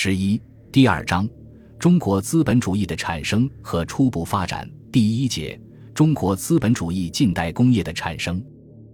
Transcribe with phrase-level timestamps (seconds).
[0.00, 1.28] 十一第二章：
[1.76, 4.70] 中国资本主义的产生和初步发展。
[4.92, 5.60] 第一节：
[5.92, 8.40] 中国资本主义近代工业的产生。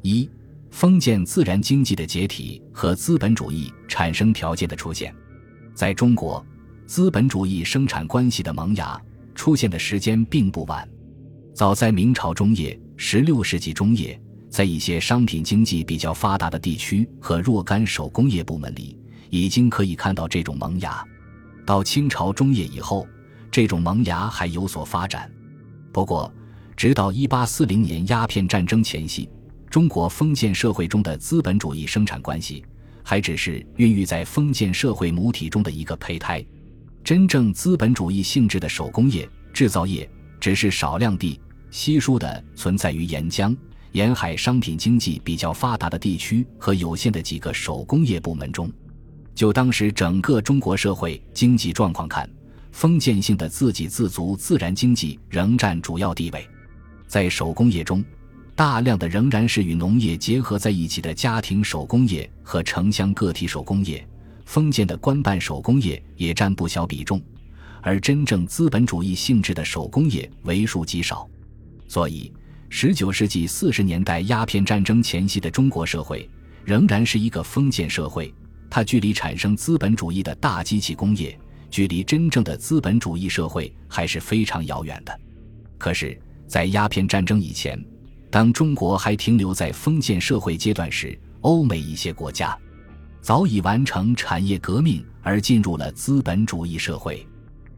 [0.00, 0.26] 一、
[0.70, 5.14] 封建自然经济的解体和资本主义产生条件的出现。
[5.74, 6.42] 在中国，
[6.86, 8.98] 资本主义生产关系的萌芽
[9.34, 10.88] 出现的时间并不晚，
[11.52, 14.18] 早在明朝中叶、十六世纪中叶，
[14.48, 18.98] 在一些商品经济比较发达的地区和若干手工业部门里。
[19.30, 21.04] 已经可以看到这种萌芽，
[21.64, 23.06] 到清朝中叶以后，
[23.50, 25.30] 这种萌芽还有所发展。
[25.92, 26.32] 不过，
[26.76, 29.28] 直到一八四零年鸦片战争前夕，
[29.70, 32.64] 中国封建社会中的资本主义生产关系
[33.02, 36.44] 还只是孕育在封建社会母体中的一个胚胎。
[37.02, 40.08] 真正资本主义性质的手工业制造业，
[40.40, 43.56] 只是少量地、稀疏的存在于沿江
[43.92, 48.70] 沿海商品经济比较发达的地区和有限的几个手工业部门中。
[49.36, 52.28] 就当时整个中国社会经济状况看，
[52.72, 56.48] 封建性的自给自足自然经济仍占主要地位。
[57.06, 58.02] 在手工业中，
[58.54, 64.04] 大量的仍然是与农业结合在一起的家庭手工业和城乡个体手工业，
[64.46, 67.20] 封建的官办手工业也占不小比重，
[67.82, 71.28] 而真正资本主义性质的手工业为数极少。
[71.86, 72.32] 所以，
[72.70, 76.26] 十九世纪四十年代鸦片战争前夕的中国社会，
[76.64, 78.32] 仍然是一个封建社会。
[78.68, 81.38] 它距离产生资本主义的大机器工业，
[81.70, 85.20] 距离真正的资本主义社会还是非常遥远的。
[85.78, 87.82] 可是，在鸦片战争以前，
[88.30, 92.56] 当中国还停留在封建社会阶段时，欧美一些国家
[93.20, 97.26] 早已完成产业革命而进入了资本主义社会。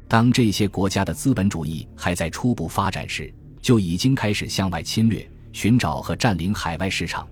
[0.06, 7.28] 当这些国家的资本主义还在初步发展时，就已经开始向外侵略，寻找和占领海外市场。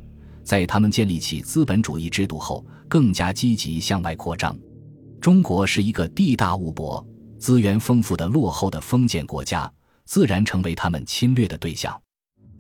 [0.47, 4.57] 在他们建立起资本主义制度后，更加积极向外扩张。
[5.21, 7.05] 中国是一个地大物博、
[7.37, 9.69] 资源丰富的落后的封建国家，
[10.05, 12.01] 自然成为他们侵略的对象。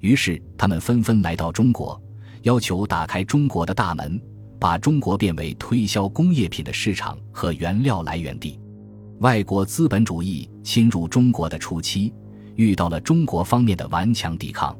[0.00, 2.02] 于是，他们纷纷来到中国，
[2.42, 4.20] 要求打开中国的大门，
[4.58, 8.58] 把中国变为推销工业品的市场和原料来源地。
[9.20, 12.12] 外国资本主义侵入中国的初期，
[12.56, 14.76] 遇到了中国方面的顽强抵抗。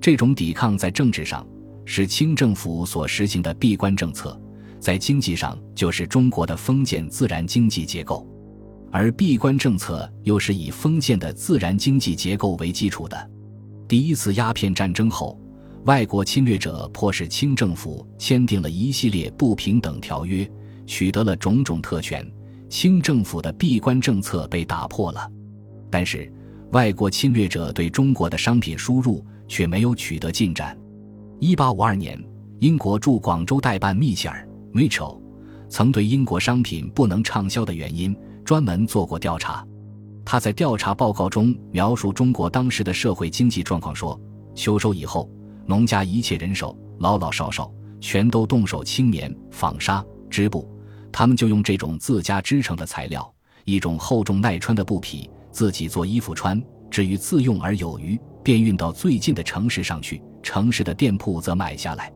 [0.00, 1.46] 这种抵抗在政治上。
[1.90, 4.38] 是清政府所实行的闭关政策，
[4.78, 8.28] 在经济上就是中国的封建自然经济结构，
[8.92, 13.30] 而闭关政策又是以封建的自然经济结构为基础的。
[13.88, 15.40] 第一次鸦片战争后，
[15.86, 20.46] 外国侵略者迫使清政府签订了一系列不平等条约，
[20.84, 22.22] 取得了种种特权，
[22.68, 25.26] 清政府的闭关政策被打破了。
[25.90, 26.30] 但是，
[26.72, 30.78] 外国侵略者对中国的商品输入却没有取得进展。
[31.40, 32.20] 一八五二年，
[32.58, 35.20] 英国驻广州代办密切尔 （Mitchell）
[35.68, 39.64] 曾对英国商品不能畅销的原因专门做过调查。
[40.24, 44.20] 他在调查报告中描述中国当时的社会经济状况说：
[44.52, 45.30] 秋收以后，
[45.64, 50.68] 农家一切人手，老老少少，全都动手轻棉、纺纱、织布。
[51.12, 53.32] 他们就用这种自家织成的材料，
[53.64, 56.60] 一种厚重耐穿的布匹，自己做衣服穿。
[56.90, 60.22] 至于自用而有余，便运到最近的城市上去。
[60.42, 62.10] 城市的店铺则买下来。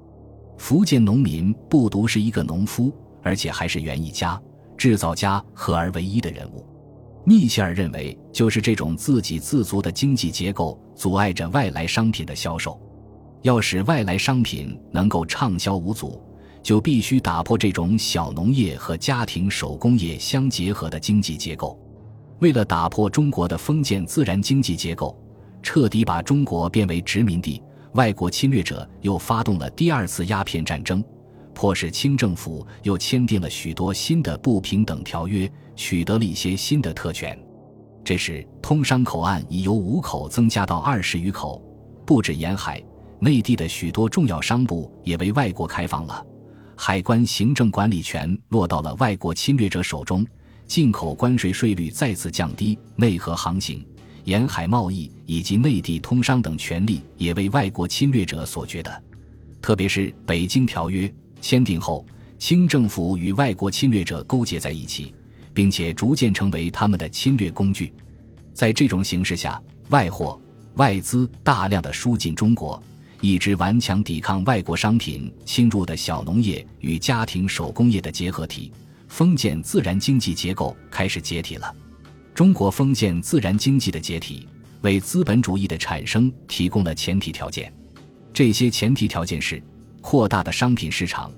[0.56, 2.90] 福建农民不独是一个农夫，
[3.22, 4.40] 而且还是园艺家、
[4.74, 6.66] 制造家合而为一的人物。
[7.26, 12.80] 密切尔认为，就是这种自给自足的经济结构阻碍着外来商品的销售。
[13.42, 16.18] 要使外来商品能够畅销无阻，
[16.62, 21.78] 就必须打破这种小农业和家庭手工业相结合的经济结构。
[22.38, 25.14] 为了打破中国的封建自然经济结构，
[25.62, 27.62] 彻底把中国变为殖民地。
[27.92, 31.04] 外国侵略者又发动了第二次鸦片战争，
[31.52, 37.38] 迫使清政府又签订了许多新的不平等条约，取得了一些新的特权。
[38.02, 41.62] 这时，通商口岸已由五口增加到二十余口，
[42.06, 42.82] 不止沿海，
[43.20, 46.26] 内地的许多重要商埠也为外国开放了。
[46.74, 50.26] 海关行政管理权落到了外国侵略者手中，
[50.66, 53.86] 进口关税税率再次降低，内河航行。
[54.24, 59.02] 沿海贸易以及内地通商等权利也为外国侵略者所觉得，
[59.60, 61.08] 特别是《北京条约》
[61.40, 62.06] 签订后，
[62.38, 65.12] 清政府与外国侵略者勾结在一起，
[65.52, 67.92] 并且逐渐成为他们的侵略工具。
[68.54, 70.40] 在这种形势下，外货、
[70.74, 72.80] 外资大量的输进中国，
[73.20, 78.72] 一直顽强抵抗外国商品侵入的小农业与家庭手工业的结合体——
[79.08, 81.74] 封建自然经济结构开始解体了。
[82.34, 84.48] 中国封建自然经济的解体，
[84.80, 87.72] 为资本主义的产生提供了前提条件。
[88.32, 89.62] 这些前提条件是：
[90.00, 91.30] 扩大的商品市场、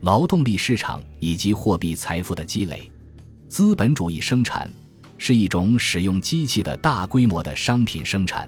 [0.00, 2.90] 劳动力市场以及货币财富的积累。
[3.48, 4.70] 资本主义生产
[5.16, 8.46] 是一种使用机器的大规模的商品生产，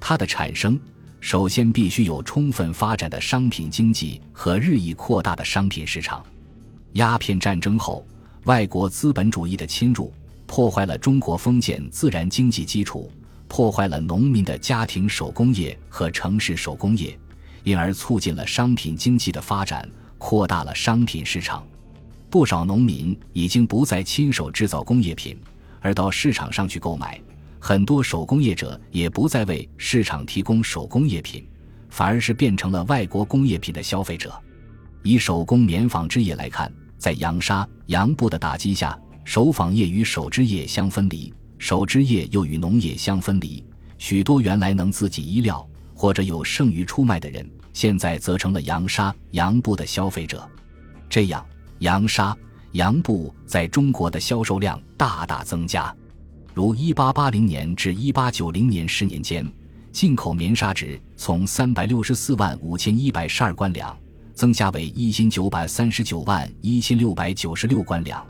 [0.00, 0.78] 它的产生
[1.20, 6.24] 首先必须有充分发展的商品经济和日益扩大的商品市场。
[6.94, 8.04] 鸦片战争后，
[8.44, 10.12] 外国资本主义的侵入
[10.48, 13.12] 破坏了中国封建自然经济基础，
[13.46, 17.16] 破坏了农民的家庭手工业和城市手工业，
[17.62, 19.86] 因而促进了商品经济的发展，
[20.16, 21.64] 扩大了商品市场。
[22.30, 25.38] 不少农民已经不再亲手制造工业品，
[25.80, 27.20] 而到市场上去购买；
[27.60, 31.46] 很多手工业者也不再为市场提供手工业品，
[31.90, 34.32] 反而是变成了外国工业品的消费者。
[35.02, 38.98] 以手工棉纺织业来看，在洋纱、洋布的打击下，
[39.28, 43.62] 手纺业与手织业相分离，手织业又与农业相分离。
[43.98, 50.48] 许多原来能自己衣料或者有剩余出卖的人，现在则成了洋纱、洋布的消费者。
[51.10, 51.44] 这样。
[51.80, 52.34] 洋纱、
[52.72, 55.94] 洋布在中国的销售量大大增加，
[56.54, 59.46] 如1880年至1890年十年间，
[59.92, 63.94] 进口棉纱值从364万5112官两
[64.32, 68.26] 增加为1939万1696官两，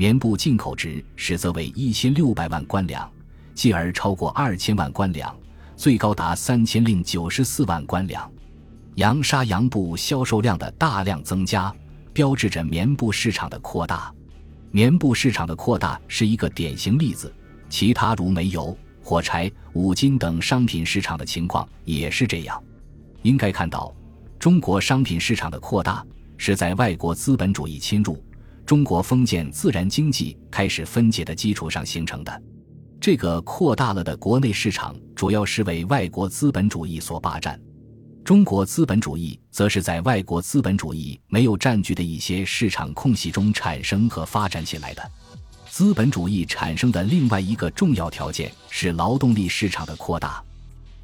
[0.00, 3.06] 棉布进口值实则为1600万官粮，
[3.52, 5.38] 继而超过2000万官粮，
[5.76, 8.32] 最高达3094万官粮。
[8.94, 11.70] 洋纱、洋布销售量的大量增加。
[12.14, 14.10] 标志着棉布市场的扩大，
[14.70, 17.30] 棉布市场的扩大是一个典型例子。
[17.68, 22.58] 其他如煤油、火柴、五金等商品市场的情况也是这样。
[23.20, 23.94] 应该看到，
[24.38, 26.02] 中国商品市场的扩大
[26.38, 28.18] 是在外国资本主义侵入、
[28.70, 32.42] 中国封建自然经济开始分解的基础上形成的。
[33.00, 37.60] 这个扩大了的国内市场，主要是为外国资本主义所霸占。
[38.24, 45.02] 中国资本主义则是在外国资本主义没有占据的一些市场空隙中产生和发展起来的。
[45.68, 50.40] 资本主义产生的另外一个重要条件是劳动力市场的扩大。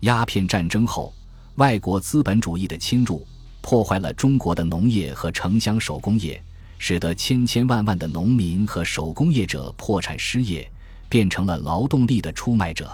[0.03, 1.13] 鸦片战争后，
[1.57, 3.27] 外国资本主义的侵入
[3.61, 6.41] 破坏了中国的农业和城乡手工业，
[6.79, 10.71] 使得千千万万的农民和手工业者破产失业，
[11.09, 12.91] 变成了劳动力的出卖者。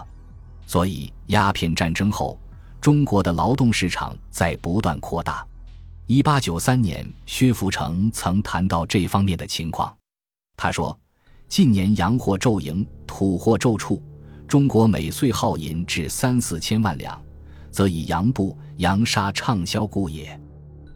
[0.67, 2.39] 所以，鸦片战争后。
[2.81, 5.47] 中国的劳动市场在不断扩大。
[6.09, 9.97] 一八九三年，薛福成曾谈到这方面的情况。
[10.57, 10.99] 他说
[11.49, 14.03] ：“近年洋货骤盈，土货骤处，
[14.49, 17.23] 中国每岁耗银至三四千万两，
[17.71, 20.37] 则以洋布、洋纱畅销故也。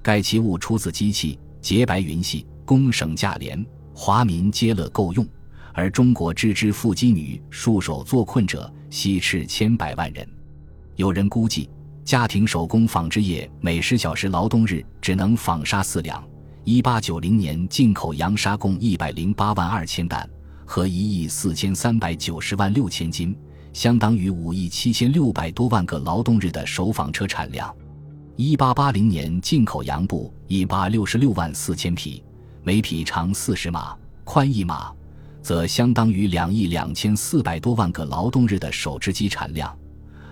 [0.02, 3.64] 盖其物出自机器，洁白云细，工省价廉，
[3.94, 5.26] 华民皆乐够用。
[5.72, 10.28] 而中国织之妇机女束手作困者，悉斥千百万人。
[10.96, 11.70] 有人估计。”
[12.06, 16.22] 家庭手工纺织业每十小时劳动日只能纺纱四两。
[16.62, 20.24] 一八九零年进口洋纱共一百零八万二千担，
[20.64, 23.36] 和一亿四千三百九十万六千斤，
[23.72, 27.74] 相当于五亿七千六百多万个劳动日的手纺车产量。
[28.36, 32.22] 一八八零年进口洋布一百六十六万四千匹，
[32.66, 34.92] 每匹长四十码，宽一码，
[35.40, 39.72] 则相当于两亿两千四百多万个劳动日的手织机产量。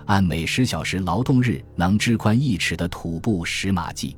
[0.06, 4.16] 按每十小时劳动日能织宽一尺的土布十码计，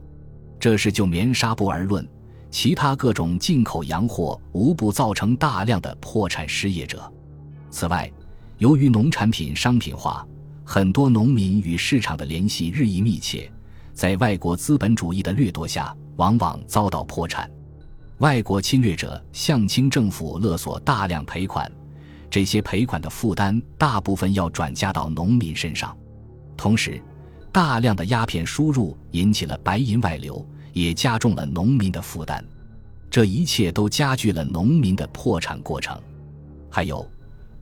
[0.58, 2.08] 这是就棉纱布而论，
[2.50, 7.12] 其他各种进口洋货无不造成大量的破产失业者。
[7.68, 8.10] 此外，
[8.56, 10.26] 由于农产品商品化，
[10.64, 13.52] 很多农民与市场的联系日益密切，
[13.92, 17.50] 在外国资本主义的掠夺下，往往遭到破产。
[18.18, 21.70] 外国侵略者向清政府勒索大量赔款。
[22.30, 25.96] 这些赔款的负担大部分要转嫁到农民身上，
[26.56, 27.00] 同时，
[27.52, 32.44] 大量的鸦片输入引起了白银外流，也加重了农民的负担。
[33.10, 35.98] 这一切都加剧了农民的破产过程。
[36.68, 37.08] 还有，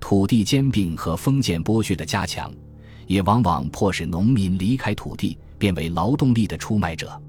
[0.01, 2.53] 土地兼并和封建剥削的加强，
[3.07, 7.21] 也往往迫使农民离开土地，变为劳动力的出卖者。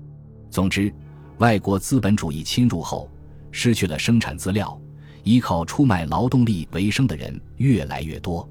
[0.50, 0.91] 总之，
[1.39, 3.08] 外国资本主义侵入后，
[3.57, 4.77] 失去了生产资料。
[5.24, 8.47] 依靠出卖劳动力为生的人越来越多，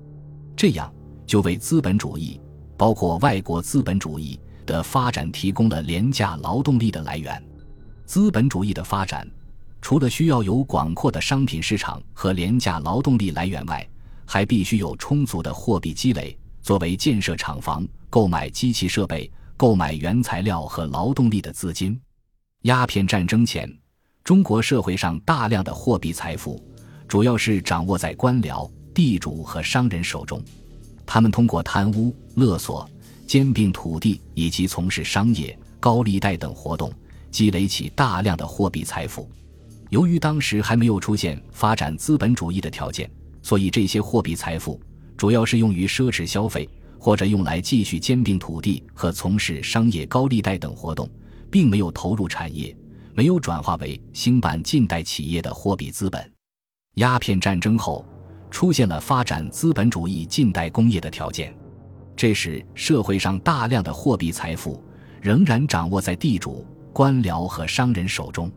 [0.57, 0.93] 这样
[1.25, 2.41] 就为资本主义，
[2.77, 7.41] 包括外国资本主义的发展提供了廉价劳动力的来源。
[8.07, 9.25] 资本主义的发展，
[9.81, 13.89] 除了需要有广阔的商品市场和廉价劳动力来源外，
[14.27, 22.01] 还必须有充足的货币积累，作为建设厂房、购买机器设备、购买原材料和劳动力的资金。
[22.63, 23.84] 鸦片战争前。
[24.25, 26.59] 中国社会上大量的货币财富，
[27.07, 30.43] 主要是掌握在官僚、地主和商人手中。
[31.05, 32.89] 他们通过贪污、勒索、
[33.27, 36.91] 兼并土地以及从事商业、高利贷等活动，
[37.31, 39.29] 积累起大量的货币财富。
[39.91, 43.11] 由于当时还没有出现发展资本主义的条件，
[43.43, 44.81] 所以这些货币财富
[45.19, 46.67] 主要是用于奢侈消费，
[46.99, 51.07] 或者用来继续兼并土地和从事商业高利贷等活动，
[51.51, 52.75] 并没有投入产业，
[53.17, 56.33] 没有转化为兴办近代企业的货币资本。
[56.95, 58.05] 鸦片战争后，
[58.51, 61.55] 出现了发展资本主义近代工业的条件，
[62.17, 64.83] 这时社会上大量的货币财富
[65.23, 68.51] 仍然掌握在地主、官僚和商人手中。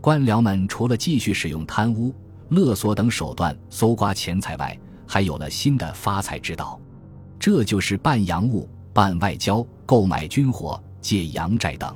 [0.00, 2.14] 官僚们除了继续使用贪污、
[2.50, 4.78] 勒索等手段搜刮钱财外，
[5.08, 6.80] 还有了新的发财之道，
[7.36, 11.92] 这就是办洋务、办外交、购买军火、借洋债等。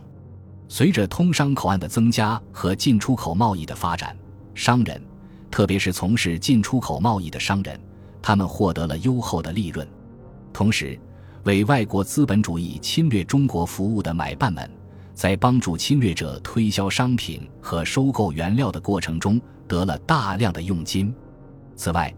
[0.74, 4.16] 随着通商口岸的增加和进出口贸易的发展，
[4.54, 4.98] 商人，
[5.50, 7.78] 特别是从事进出口贸易的商人，
[8.22, 9.86] 他们获得了优厚的利润。
[10.50, 10.98] 同时，
[11.44, 14.66] 为外国资本主义侵略中国服务的买办们。
[15.12, 19.38] 在帮助侵略者推销商品和收购原料的过程中，
[19.68, 21.14] 得了大量的佣金。
[21.76, 22.12] 此外，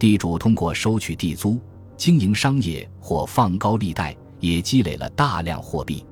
[0.00, 1.60] 地主通过收取地租、
[1.96, 6.04] 经营商业或放高利贷，也积累了大量货币。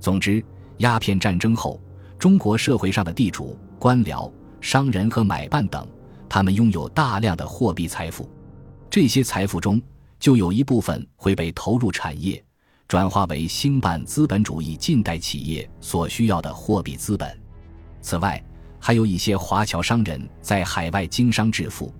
[0.00, 0.44] 总之，
[0.78, 1.80] 鸦片战争后，
[2.18, 4.30] 中国社会上的地主、官僚、
[4.60, 5.86] 商人和买办等，
[6.28, 8.28] 他们拥有大量的货币财富。
[8.90, 9.80] 这些财富中，
[10.18, 12.42] 就有一部分会被投入产业。
[12.88, 17.36] 转化为兴办资本主义近代企业所需要的货币资本。
[18.00, 18.40] 此外，
[18.78, 21.92] 还有一些华侨商人，在海外经商致富，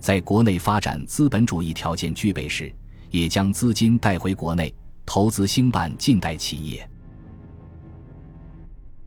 [0.00, 2.74] 在国内发展资本主义条件具备时，
[3.10, 4.74] 也将资金带回国内，
[5.06, 6.90] 投资兴办近代企业。